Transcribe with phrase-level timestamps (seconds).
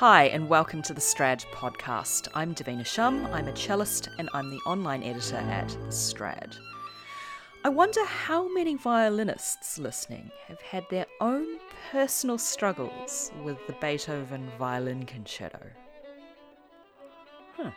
[0.00, 2.28] Hi, and welcome to the Strad podcast.
[2.34, 6.56] I'm Davina Shum, I'm a cellist, and I'm the online editor at The Strad.
[7.64, 11.58] I wonder how many violinists listening have had their own
[11.92, 15.60] personal struggles with the Beethoven Violin Concerto.
[17.58, 17.70] Huh.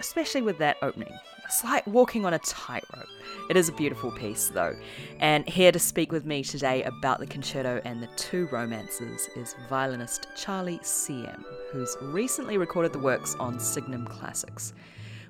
[0.00, 1.12] Especially with that opening.
[1.52, 3.10] It's like walking on a tightrope.
[3.50, 4.74] It is a beautiful piece, though.
[5.20, 9.54] And here to speak with me today about the concerto and the two romances is
[9.68, 14.72] violinist Charlie Siem, who's recently recorded the works on Signum Classics.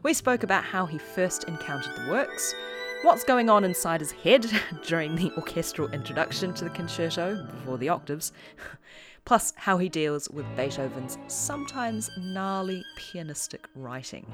[0.04, 2.54] We spoke about how he first encountered the works,
[3.02, 4.46] what's going on inside his head
[4.86, 8.32] during the orchestral introduction to the concerto before the octaves,
[9.24, 14.24] plus how he deals with Beethoven's sometimes gnarly pianistic writing.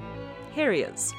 [0.53, 1.15] Here he is.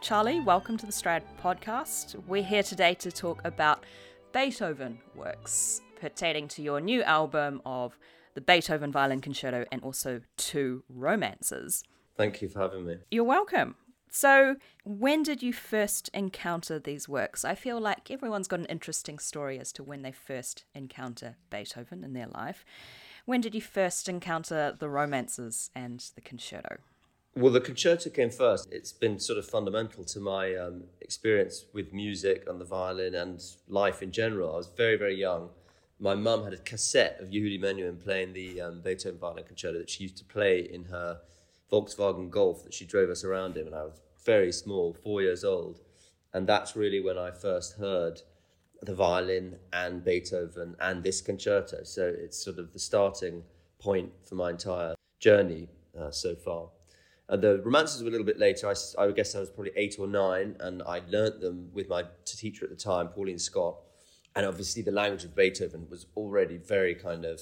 [0.00, 2.14] Charlie, welcome to the Strad podcast.
[2.26, 3.84] We're here today to talk about
[4.32, 7.98] Beethoven works pertaining to your new album of
[8.34, 11.82] the Beethoven Violin Concerto and also two romances.
[12.16, 12.96] Thank you for having me.
[13.10, 13.74] You're welcome.
[14.10, 17.44] So, when did you first encounter these works?
[17.44, 22.04] I feel like everyone's got an interesting story as to when they first encounter Beethoven
[22.04, 22.64] in their life.
[23.24, 26.76] When did you first encounter the romances and the concerto?
[27.38, 28.66] Well, the concerto came first.
[28.72, 33.42] It's been sort of fundamental to my um, experience with music and the violin and
[33.68, 34.54] life in general.
[34.54, 35.50] I was very, very young.
[36.00, 39.90] My mum had a cassette of Yehudi Menuhin playing the um, Beethoven Violin Concerto that
[39.90, 41.20] she used to play in her
[41.70, 45.44] Volkswagen Golf that she drove us around in when I was very small, four years
[45.44, 45.80] old.
[46.32, 48.22] And that's really when I first heard
[48.80, 51.82] the violin and Beethoven and this concerto.
[51.84, 53.42] So it's sort of the starting
[53.78, 56.68] point for my entire journey uh, so far.
[57.28, 58.68] Uh, the romances were a little bit later.
[58.68, 62.04] I, I guess I was probably eight or nine, and I learnt them with my
[62.24, 63.76] teacher at the time, Pauline Scott.
[64.36, 67.40] And obviously, the language of Beethoven was already very kind of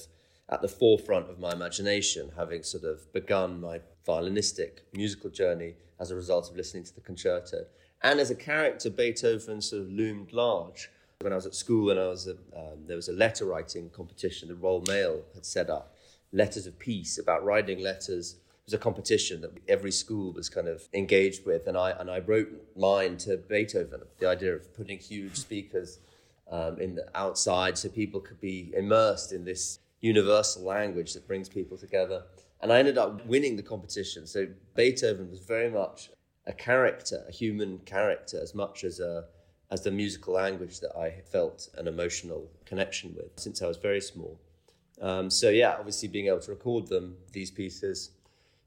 [0.49, 6.11] at the forefront of my imagination, having sort of begun my violinistic musical journey as
[6.11, 7.65] a result of listening to the concerto.
[8.01, 10.89] And as a character, Beethoven sort of loomed large.
[11.21, 14.49] When I was at school and I was um, there was a letter writing competition
[14.49, 15.95] the Royal Mail had set up,
[16.31, 20.87] letters of peace about writing letters was a competition that every school was kind of
[20.93, 24.01] engaged with, and I and I wrote mine to Beethoven.
[24.19, 25.99] The idea of putting huge speakers
[26.49, 31.49] um, in the outside so people could be immersed in this universal language that brings
[31.49, 32.23] people together.
[32.61, 34.25] And I ended up winning the competition.
[34.25, 36.09] So Beethoven was very much
[36.47, 39.25] a character, a human character, as much as a
[39.71, 44.01] as the musical language that I felt an emotional connection with since I was very
[44.01, 44.39] small.
[45.01, 48.11] Um, so yeah, obviously being able to record them, these pieces,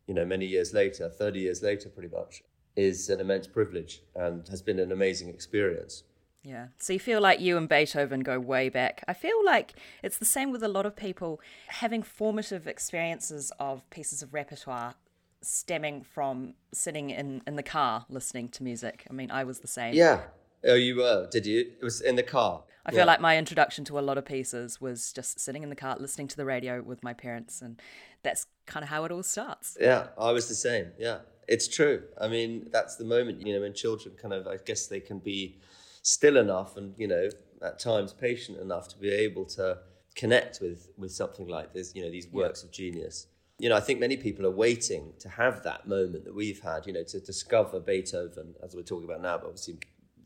[0.08, 2.42] you know, many years later, 30 years later, pretty much,
[2.74, 6.02] is an immense privilege and has been an amazing experience.
[6.42, 6.68] Yeah.
[6.78, 9.04] So you feel like you and Beethoven go way back.
[9.06, 13.88] I feel like it's the same with a lot of people having formative experiences of
[13.90, 14.94] pieces of repertoire
[15.42, 19.06] stemming from sitting in, in the car listening to music.
[19.10, 19.94] I mean, I was the same.
[19.94, 20.22] Yeah.
[20.64, 21.28] Oh, you were?
[21.30, 21.60] Did you?
[21.80, 22.64] It was in the car.
[22.84, 23.04] I feel yeah.
[23.04, 26.26] like my introduction to a lot of pieces was just sitting in the car listening
[26.28, 27.80] to the radio with my parents, and
[28.22, 29.76] that's kind of how it all starts.
[29.78, 30.92] Yeah, I was the same.
[30.98, 32.04] Yeah, it's true.
[32.18, 35.18] I mean, that's the moment, you know, when children kind of, I guess they can
[35.18, 35.58] be
[36.00, 37.28] still enough and, you know,
[37.62, 39.78] at times patient enough to be able to
[40.14, 42.68] connect with with something like this, you know, these works yeah.
[42.68, 43.26] of genius.
[43.58, 46.86] You know, I think many people are waiting to have that moment that we've had,
[46.86, 49.78] you know, to discover Beethoven, as we're talking about now, but obviously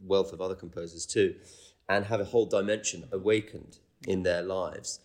[0.05, 1.35] wealth of other composers too,
[1.89, 5.01] and have a whole dimension awakened in their lives.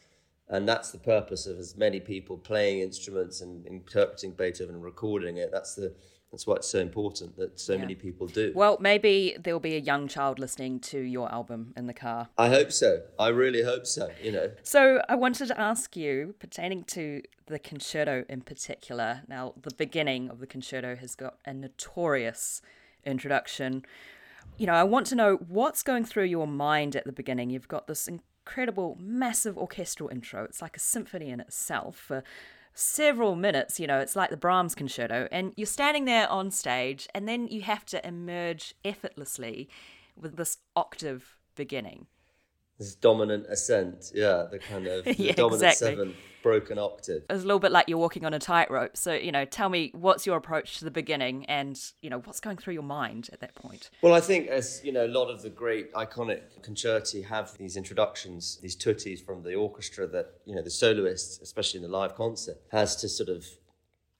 [0.49, 5.37] And that's the purpose of as many people playing instruments and interpreting Beethoven and recording
[5.37, 5.49] it.
[5.51, 5.93] That's the
[6.31, 7.79] that's why it's so important that so yeah.
[7.79, 8.51] many people do.
[8.53, 12.27] Well, maybe there'll be a young child listening to your album in the car.
[12.37, 13.03] I hope so.
[13.17, 14.51] I really hope so, you know.
[14.61, 19.21] So, I wanted to ask you pertaining to the concerto in particular.
[19.29, 22.61] Now, the beginning of the concerto has got a notorious
[23.05, 23.85] introduction
[24.57, 27.49] you know, I want to know what's going through your mind at the beginning.
[27.49, 30.43] You've got this incredible, massive orchestral intro.
[30.43, 32.23] It's like a symphony in itself for
[32.73, 33.79] several minutes.
[33.79, 37.47] You know, it's like the Brahms concerto, and you're standing there on stage, and then
[37.47, 39.69] you have to emerge effortlessly
[40.15, 42.07] with this octave beginning
[42.77, 45.95] this dominant ascent, yeah, the kind of the yeah, dominant exactly.
[45.95, 47.23] seventh broken octave.
[47.29, 48.95] It's a little bit like you're walking on a tightrope.
[48.95, 52.39] So, you know, tell me what's your approach to the beginning and, you know, what's
[52.39, 53.89] going through your mind at that point?
[54.01, 57.75] Well, I think as, you know, a lot of the great iconic concerti have these
[57.75, 62.15] introductions, these tuttis from the orchestra that, you know, the soloist, especially in the live
[62.15, 63.45] concert, has to sort of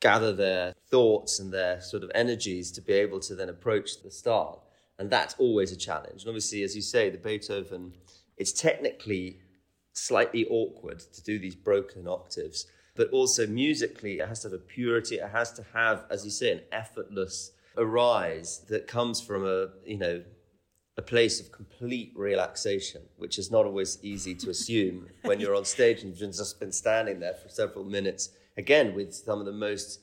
[0.01, 4.11] gather their thoughts and their sort of energies to be able to then approach the
[4.11, 4.59] start.
[4.99, 6.23] And that's always a challenge.
[6.23, 7.93] And obviously, as you say, the Beethoven
[8.37, 9.39] it's technically
[9.93, 12.67] slightly awkward to do these broken octaves.
[12.95, 15.15] But also musically, it has to have a purity.
[15.15, 19.97] It has to have, as you say, an effortless arise that comes from a, you
[19.97, 20.23] know,
[20.97, 25.65] a place of complete relaxation, which is not always easy to assume when you're on
[25.65, 29.51] stage and you've just been standing there for several minutes, again, with some of the
[29.51, 29.99] most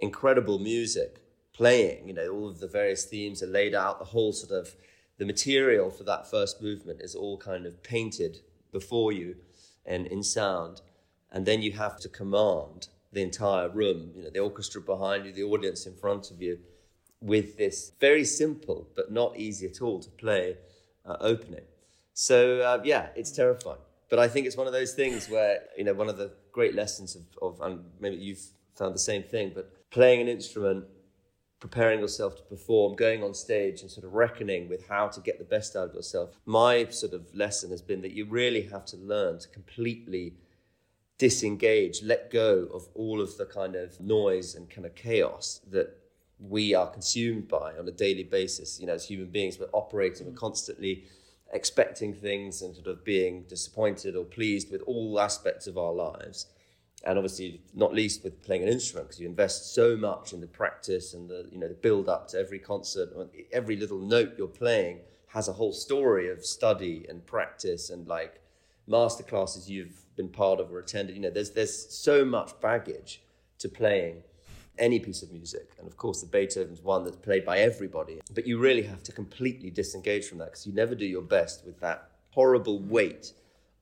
[0.00, 1.20] incredible music
[1.52, 2.08] playing.
[2.08, 4.74] You know, all of the various themes are laid out, the whole sort of
[5.20, 8.40] the material for that first movement is all kind of painted
[8.72, 9.36] before you
[9.84, 10.80] and in sound.
[11.30, 15.32] And then you have to command the entire room, you know, the orchestra behind you,
[15.32, 16.58] the audience in front of you,
[17.20, 20.56] with this very simple but not easy at all to play
[21.04, 21.66] uh, opening.
[22.14, 23.84] So uh, yeah, it's terrifying.
[24.08, 26.74] But I think it's one of those things where you know one of the great
[26.74, 30.86] lessons of, of and maybe you've found the same thing, but playing an instrument,
[31.60, 35.38] preparing yourself to perform, going on stage, and sort of reckoning with how to get
[35.38, 36.30] the best out of yourself.
[36.46, 40.34] My sort of lesson has been that you really have to learn to completely
[41.18, 45.98] disengage, let go of all of the kind of noise and kind of chaos that
[46.38, 48.80] we are consumed by on a daily basis.
[48.80, 51.04] You know, as human beings, we're operating, we're constantly
[51.52, 56.46] expecting things and sort of being disappointed or pleased with all aspects of our lives.
[57.04, 60.46] And obviously, not least with playing an instrument, because you invest so much in the
[60.46, 63.08] practice and the you know the build up to every concert.
[63.52, 68.42] Every little note you're playing has a whole story of study and practice and like
[68.86, 71.16] master classes you've been part of or attended.
[71.16, 73.22] You know, there's there's so much baggage
[73.60, 74.22] to playing
[74.78, 75.70] any piece of music.
[75.78, 78.20] And of course, the Beethoven's one that's played by everybody.
[78.34, 81.64] But you really have to completely disengage from that because you never do your best
[81.64, 83.32] with that horrible weight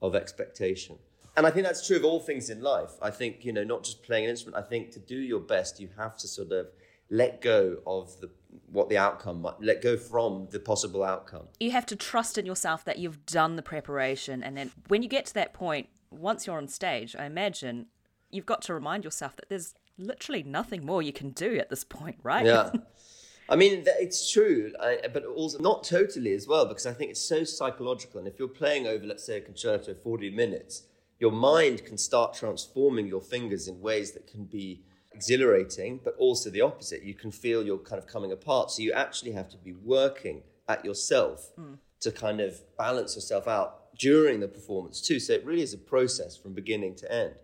[0.03, 0.99] of expectation.
[1.39, 2.91] And I think that's true of all things in life.
[3.01, 5.79] I think, you know, not just playing an instrument, I think to do your best,
[5.79, 6.67] you have to sort of
[7.11, 8.29] let go of the
[8.73, 11.47] what the outcome might let go from the possible outcome.
[11.61, 15.09] You have to trust in yourself that you've done the preparation and then when you
[15.09, 17.87] get to that point, once you're on stage, I imagine
[18.31, 21.85] you've got to remind yourself that there's literally nothing more you can do at this
[21.85, 22.45] point, right?
[22.45, 22.73] Yeah.
[23.49, 27.21] I mean, it's true, I, but also not totally as well, because I think it's
[27.21, 28.19] so psychological.
[28.19, 30.83] And if you're playing over, let's say, a concerto 40 minutes,
[31.19, 34.83] your mind can start transforming your fingers in ways that can be
[35.13, 37.03] exhilarating, but also the opposite.
[37.03, 38.71] You can feel you're kind of coming apart.
[38.71, 41.79] So you actually have to be working at yourself mm.
[42.01, 45.19] to kind of balance yourself out during the performance, too.
[45.19, 47.35] So it really is a process from beginning to end.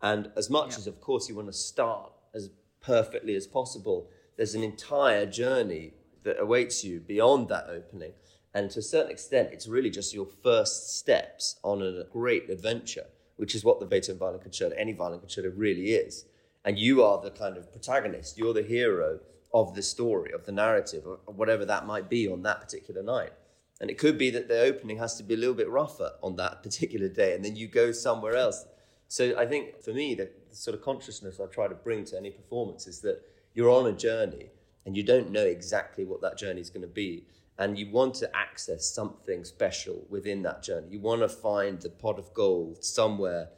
[0.00, 0.78] And as much yeah.
[0.78, 2.48] as, of course, you want to start as
[2.80, 5.92] perfectly as possible, there's an entire journey
[6.24, 8.12] that awaits you beyond that opening.
[8.54, 13.06] And to a certain extent, it's really just your first steps on a great adventure,
[13.36, 16.26] which is what the Beethoven Violin Concerto, any violin concerto really is.
[16.64, 19.20] And you are the kind of protagonist, you're the hero
[19.54, 23.32] of the story, of the narrative, or whatever that might be on that particular night.
[23.80, 26.36] And it could be that the opening has to be a little bit rougher on
[26.36, 28.64] that particular day, and then you go somewhere else
[29.12, 32.16] so I think for me, the, the sort of consciousness I try to bring to
[32.16, 33.20] any performance is that
[33.52, 34.48] you're on a journey
[34.86, 37.26] and you don't know exactly what that journey is going to be.
[37.62, 40.88] And you want to access something special within that journey.
[40.90, 43.50] You want to find the pot of gold somewhere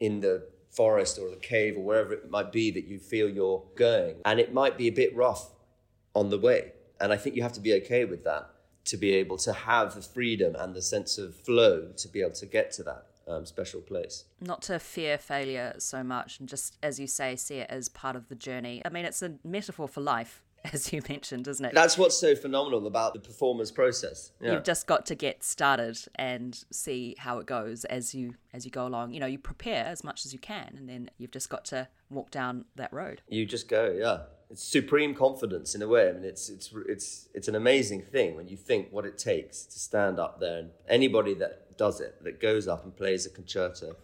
[0.00, 3.62] in the forest or the cave or wherever it might be that you feel you're
[3.76, 4.16] going.
[4.24, 5.50] And it might be a bit rough
[6.14, 6.72] on the way.
[6.98, 8.48] And I think you have to be okay with that
[8.86, 12.32] to be able to have the freedom and the sense of flow to be able
[12.32, 14.24] to get to that um, special place.
[14.40, 18.16] Not to fear failure so much, and just as you say, see it as part
[18.16, 18.80] of the journey.
[18.84, 20.42] I mean, it's a metaphor for life,
[20.72, 21.74] as you mentioned, isn't it?
[21.74, 24.32] That's what's so phenomenal about the performance process.
[24.40, 24.52] Yeah.
[24.52, 28.70] You've just got to get started and see how it goes as you as you
[28.70, 29.12] go along.
[29.12, 31.88] You know, you prepare as much as you can, and then you've just got to
[32.10, 33.22] walk down that road.
[33.28, 34.24] You just go, yeah.
[34.50, 36.10] It's supreme confidence in a way.
[36.10, 39.64] I mean, it's it's it's it's an amazing thing when you think what it takes
[39.64, 43.30] to stand up there, and anybody that does it, that goes up and plays a
[43.30, 43.96] concerto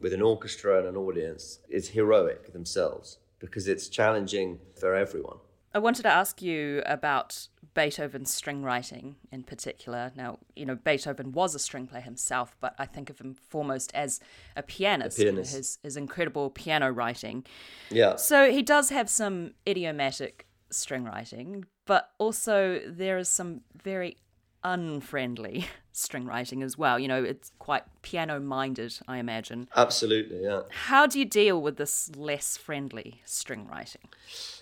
[0.00, 5.36] with an orchestra and an audience, is heroic themselves because it's challenging for everyone.
[5.74, 10.12] I wanted to ask you about Beethoven's string writing in particular.
[10.14, 13.90] Now, you know, Beethoven was a string player himself, but I think of him foremost
[13.92, 14.20] as
[14.56, 15.18] a pianist.
[15.18, 15.56] A pianist.
[15.56, 17.44] His, his incredible piano writing.
[17.90, 18.14] Yeah.
[18.16, 24.18] So he does have some idiomatic string writing, but also there is some very
[24.62, 25.66] unfriendly
[25.96, 26.98] string writing as well.
[26.98, 29.68] You know, it's quite piano minded, I imagine.
[29.76, 30.62] Absolutely, yeah.
[30.70, 34.08] How do you deal with this less friendly string writing?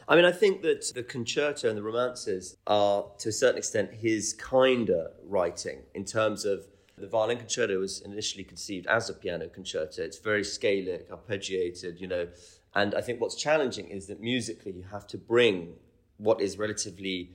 [0.07, 3.95] I mean, I think that the concerto and the romances are, to a certain extent,
[3.95, 6.67] his kinder writing in terms of
[6.99, 10.03] the violin concerto was initially conceived as a piano concerto.
[10.03, 12.29] It's very scalic, arpeggiated, you know.
[12.75, 15.75] And I think what's challenging is that musically you have to bring
[16.19, 17.31] what is relatively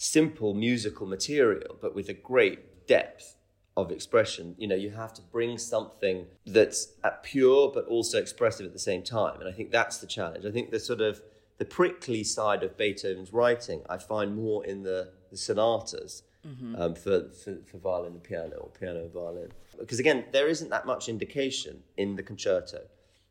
[0.00, 3.36] simple musical material, but with a great depth
[3.76, 4.54] of expression.
[4.58, 9.02] You know, you have to bring something that's pure but also expressive at the same
[9.02, 9.38] time.
[9.40, 10.46] And I think that's the challenge.
[10.46, 11.20] I think the sort of
[11.58, 16.76] the prickly side of Beethoven's writing I find more in the, the sonatas mm-hmm.
[16.76, 19.52] um, for, for, for violin and piano or piano and violin.
[19.78, 22.80] Because again, there isn't that much indication in the concerto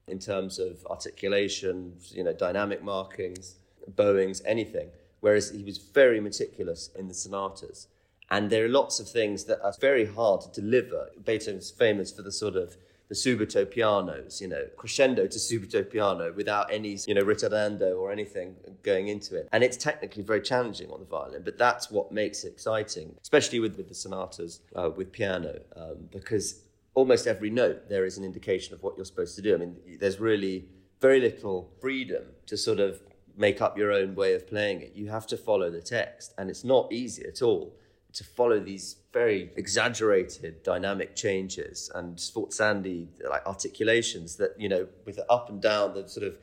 [0.08, 3.56] in terms of articulation, you know, dynamic markings,
[3.96, 4.90] bowings, anything.
[5.22, 7.88] Whereas he was very meticulous in the sonatas.
[8.32, 11.10] And there are lots of things that are very hard to deliver.
[11.24, 12.78] Beethoven's famous for the sort of
[13.10, 18.12] the subito pianos, you know, crescendo to subito piano without any, you know, ritardando or
[18.12, 19.50] anything going into it.
[19.52, 23.60] And it's technically very challenging on the violin, but that's what makes it exciting, especially
[23.60, 26.62] with, with the sonatas uh, with piano, um, because
[26.94, 29.56] almost every note there is an indication of what you're supposed to do.
[29.56, 30.66] I mean, there's really
[31.02, 33.02] very little freedom to sort of
[33.40, 34.92] make up your own way of playing it.
[34.94, 37.74] You have to follow the text, and it's not easy at all
[38.14, 45.16] to follow these very exaggerated dynamic changes and sforzandi like articulations that you know with
[45.18, 46.36] the up and down the sort of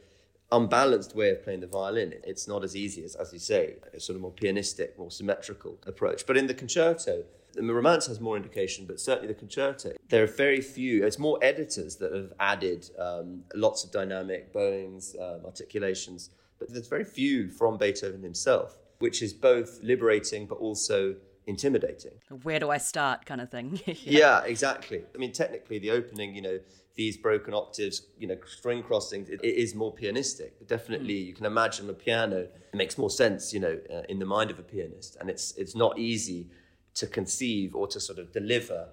[0.52, 3.98] unbalanced way of playing the violin it's not as easy as as you say a
[3.98, 7.24] sort of more pianistic more symmetrical approach but in the concerto
[7.56, 9.92] the romance has more indication, but certainly the concerto.
[10.08, 11.04] There are very few.
[11.04, 16.88] It's more editors that have added um, lots of dynamic bowings, um, articulations, but there's
[16.88, 22.12] very few from Beethoven himself, which is both liberating but also intimidating.
[22.42, 23.80] Where do I start, kind of thing.
[23.86, 23.94] yeah.
[24.04, 24.44] yeah.
[24.44, 25.02] exactly.
[25.14, 26.58] I mean, technically, the opening, you know,
[26.96, 30.52] these broken octaves, you know, string crossings, it, it is more pianistic.
[30.58, 31.26] But definitely, mm.
[31.26, 32.38] you can imagine a piano.
[32.38, 35.54] It makes more sense, you know, uh, in the mind of a pianist, and it's
[35.56, 36.48] it's not easy
[36.94, 38.88] to conceive or to sort of deliver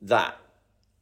[0.00, 0.38] that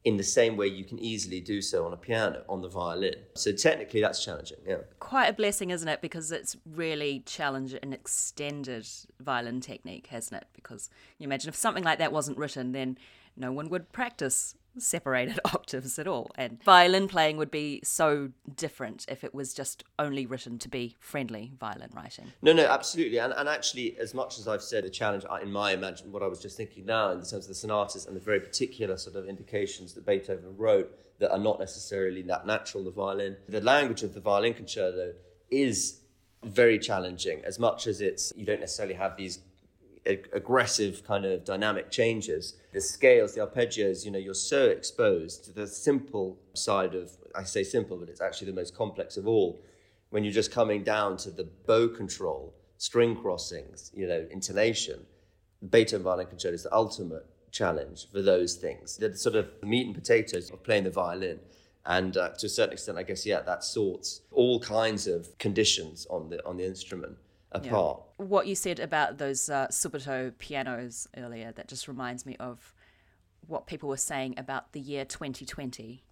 [0.07, 3.17] in the same way you can easily do so on a piano, on the violin.
[3.35, 4.77] So technically, that's challenging, yeah.
[5.01, 6.01] Quite a blessing, isn't it?
[6.01, 8.87] Because it's really challenged an extended
[9.19, 10.49] violin technique, hasn't it?
[10.55, 12.97] Because you imagine if something like that wasn't written, then
[13.37, 16.31] no one would practice separated octaves at all.
[16.37, 20.97] And violin playing would be so different if it was just only written to be
[20.99, 22.33] friendly violin writing.
[22.43, 23.19] No, no, absolutely.
[23.19, 26.27] And, and actually, as much as I've said a challenge in my imagination, what I
[26.27, 29.29] was just thinking now in terms of the sonatas and the very particular sort of
[29.29, 34.15] indications that Beethoven wrote that are not necessarily that natural, the violin, the language of
[34.15, 35.13] the violin concerto
[35.51, 36.01] is
[36.45, 39.41] very challenging as much as it's you don't necessarily have these
[40.07, 42.55] aggressive kind of dynamic changes.
[42.73, 47.43] The scales, the arpeggios, you know, you're so exposed to the simple side of, I
[47.45, 49.61] say simple, but it's actually the most complex of all.
[50.11, 55.05] When you're just coming down to the bow control, string crossings, you know, intonation,
[55.71, 58.97] Beethoven violin concerto is the ultimate challenge for those things.
[58.97, 61.41] The sort of meat and potatoes of playing the violin.
[61.85, 66.07] And uh, to a certain extent, I guess, yeah, that sorts all kinds of conditions
[66.11, 67.17] on the on the instrument
[67.65, 68.03] apart.
[68.19, 68.27] Yeah.
[68.27, 72.75] What you said about those uh, subito pianos earlier, that just reminds me of
[73.47, 76.03] what people were saying about the year 2020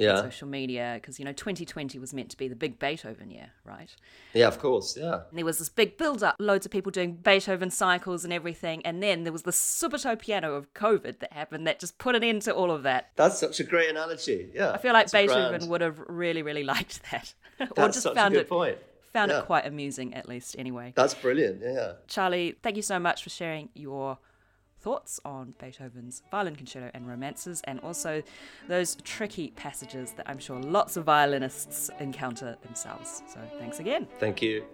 [0.00, 0.22] yeah.
[0.22, 3.94] social media because you know 2020 was meant to be the big Beethoven year, right?
[4.32, 5.20] Yeah, of course, yeah.
[5.28, 8.84] And there was this big build up, loads of people doing Beethoven cycles and everything,
[8.84, 12.24] and then there was the subito piano of COVID that happened that just put an
[12.24, 13.10] end to all of that.
[13.16, 14.50] That's such a great analogy.
[14.54, 15.70] Yeah, I feel like Beethoven grand.
[15.70, 17.34] would have really, really liked that,
[17.76, 18.78] or just found it That's a good point
[19.12, 19.40] found yeah.
[19.40, 20.92] it quite amusing, at least, anyway.
[20.94, 21.92] That's brilliant, yeah.
[22.06, 24.18] Charlie, thank you so much for sharing your
[24.80, 28.22] thoughts on Beethoven's violin concerto and romances, and also
[28.68, 33.22] those tricky passages that I'm sure lots of violinists encounter themselves.
[33.28, 34.06] So thanks again.
[34.18, 34.64] Thank you.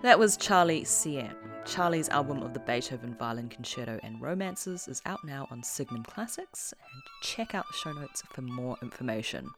[0.00, 1.34] That was Charlie Siem.
[1.66, 6.72] Charlie's album of the Beethoven Violin Concerto and Romances is out now on Signum Classics,
[6.72, 9.50] and check out the show notes for more information.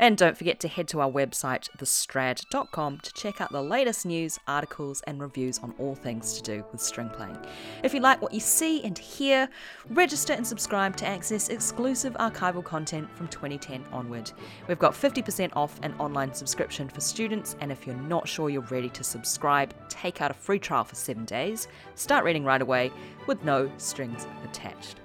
[0.00, 4.40] And don't forget to head to our website, thestrad.com, to check out the latest news,
[4.48, 7.38] articles, and reviews on all things to do with string playing.
[7.84, 9.48] If you like what you see and hear,
[9.90, 14.32] register and subscribe to access exclusive archival content from 2010 onward.
[14.66, 18.62] We've got 50% off an online subscription for students, and if you're not sure you're
[18.62, 22.90] ready to subscribe, take out a free trial for seven days, start reading right away
[23.26, 25.00] with no strings attached.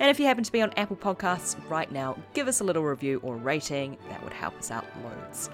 [0.00, 2.82] And if you happen to be on Apple Podcasts right now, give us a little
[2.82, 3.96] review or rating.
[4.08, 5.48] That would help us out loads.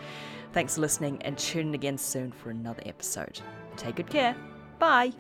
[0.53, 3.41] Thanks for listening and tune in again soon for another episode.
[3.77, 4.35] Take good care.
[4.79, 5.13] Bye.